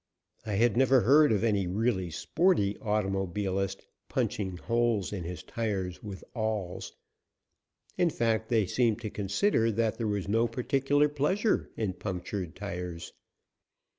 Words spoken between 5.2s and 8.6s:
his tires with awls; in fact